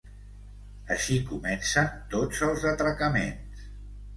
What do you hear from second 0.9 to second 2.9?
Així comencen tots els